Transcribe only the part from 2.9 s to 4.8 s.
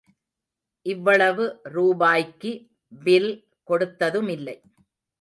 Bill கொடுத்ததுமில்லை.